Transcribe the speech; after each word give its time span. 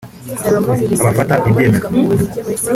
abafata 0.99 1.35
ibyemezo 1.49 1.87